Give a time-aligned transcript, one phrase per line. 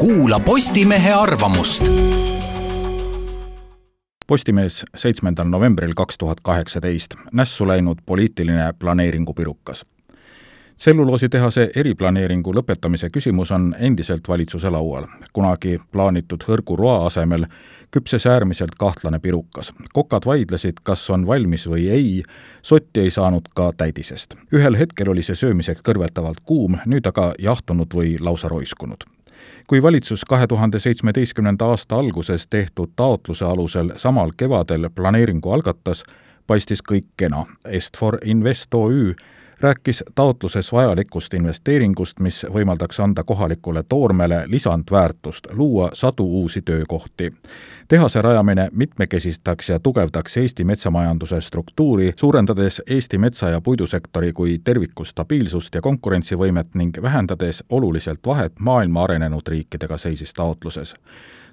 [0.00, 1.84] kuula Postimehe arvamust.
[4.26, 9.84] Postimees seitsmendal novembril kaks tuhat kaheksateist nässu läinud poliitiline planeeringupirukas.
[10.76, 15.04] tselluloositehase eriplaneeringu lõpetamise küsimus on endiselt valitsuse laual.
[15.32, 17.46] kunagi plaanitud hõrguroa asemel
[17.90, 19.72] küpses äärmiselt kahtlane pirukas.
[19.92, 22.22] kokad vaidlesid, kas on valmis või ei,
[22.62, 24.34] sotti ei saanud ka täidisest.
[24.54, 29.04] ühel hetkel oli see söömiseks kõrvetavalt kuum, nüüd aga jahtunud või lausa roiskunud
[29.66, 36.02] kui valitsus kahe tuhande seitsmeteistkümnenda aasta alguses tehtud taotluse alusel samal kevadel planeeringu algatas,
[36.46, 37.46] paistis kõik kena.
[37.64, 39.14] Est-For Invest OÜ
[39.60, 47.32] rääkis taotluses vajalikust investeeringust, mis võimaldaks anda kohalikule toormele lisandväärtust, luua sadu uusi töökohti.
[47.88, 55.04] tehase rajamine mitmekesistaks ja tugevdaks Eesti metsamajanduse struktuuri, suurendades Eesti metsa- ja puidusektori kui terviku
[55.04, 60.94] stabiilsust ja konkurentsivõimet ning vähendades oluliselt vahet maailma arenenud riikidega, seisis taotluses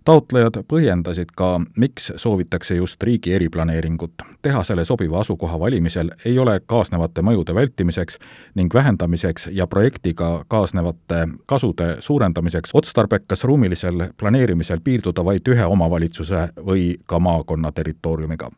[0.07, 4.13] taotlejad põhjendasid ka, miks soovitakse just riigi eriplaneeringut.
[4.41, 8.19] tehasele sobiva asukoha valimisel ei ole kaasnevate mõjude vältimiseks
[8.55, 16.95] ning vähendamiseks ja projektiga kaasnevate kasude suurendamiseks otstarbekas ruumilisel planeerimisel piirduda vaid ühe omavalitsuse või
[17.05, 18.51] ka maakonna territooriumiga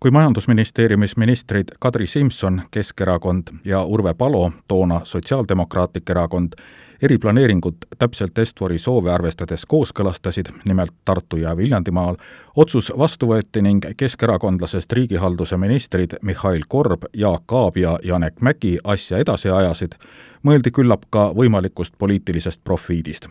[0.00, 6.52] kui Majandusministeeriumis ministrid Kadri Simson, Keskerakond ja Urve Palo, toona Sotsiaaldemokraatlik Erakond,
[7.02, 12.16] eriplaneeringut täpselt Estvori soove arvestades kooskõlastasid, nimelt Tartu ja Viljandimaal,
[12.56, 19.18] otsus vastu võeti ning keskerakondlasest riigihalduse ministrid Mihhail Korb, Jaak Aab ja Janek Mägi asja
[19.18, 19.94] edasi ajasid,
[20.42, 23.28] mõeldi küllap ka võimalikust poliitilisest profiidist.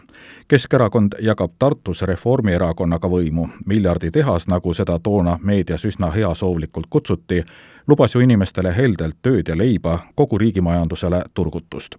[0.48, 7.44] Keskerakond jagab Tartus Reformierakonnaga võimu, miljarditehas, nagu seda toona meedias üsna heasoovlikult kutsuti,
[7.88, 11.96] lubas ju inimestele heldelt tööd ja leiba, kogu riigimajandusele turgutust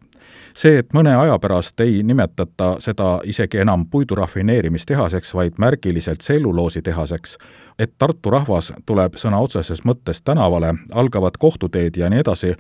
[0.55, 7.37] see, et mõne aja pärast ei nimetata seda isegi enam puidurafineerimistehaseks, vaid märgiliselt tselluloositehaseks,
[7.79, 12.55] et Tartu rahvas tuleb sõna otseses mõttes tänavale, algavad kohtuteed ja nii edasi,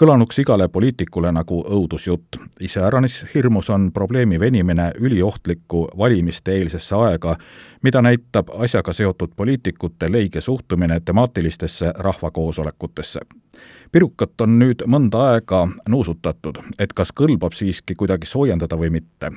[0.00, 2.38] kõlanuks igale poliitikule nagu õudusjutt.
[2.60, 7.36] iseäranis hirmus on probleemi venimine üliohtlikku valimiste-eelsesse aega,
[7.82, 13.20] mida näitab asjaga seotud poliitikute leige suhtumine temaatilistesse rahvakoosolekutesse
[13.92, 19.32] pirukat on nüüd mõnda aega nuusutatud, et kas kõlbab siiski kuidagi soojendada või mitte.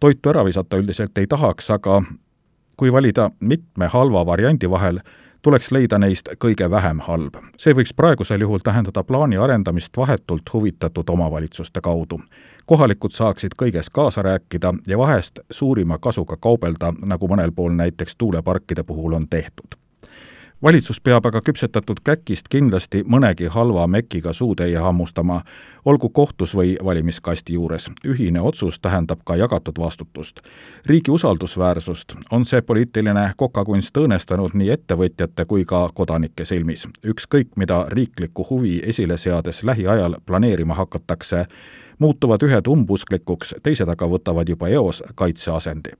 [0.00, 2.02] toitu ära visata üldiselt ei tahaks, aga
[2.76, 5.00] kui valida mitme halva variandi vahel,
[5.42, 7.34] tuleks leida neist kõige vähem halb.
[7.56, 12.20] see võiks praegusel juhul tähendada plaani arendamist vahetult huvitatud omavalitsuste kaudu.
[12.66, 18.82] kohalikud saaksid kõiges kaasa rääkida ja vahest suurima kasuga kaubelda, nagu mõnel pool näiteks tuuleparkide
[18.82, 19.87] puhul on tehtud
[20.62, 25.40] valitsus peab aga küpsetatud käkist kindlasti mõnegi halva mekiga suutäie hammustama,
[25.84, 27.90] olgu kohtus või valimiskasti juures.
[28.04, 30.40] ühine otsus tähendab ka jagatud vastutust.
[30.86, 36.88] riigi usaldusväärsust on see poliitiline kokakunst õõnestanud nii ettevõtjate kui ka kodanike silmis.
[37.06, 41.46] ükskõik, mida riiklikku huvi esile seades lähiajal planeerima hakatakse,
[41.98, 45.90] muutuvad ühed umbusklikuks, teised aga võtavad juba eos kaitseasendi